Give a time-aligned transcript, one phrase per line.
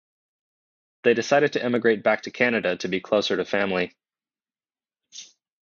[1.03, 3.95] They decided to emigrate back to Canada to be closer to family.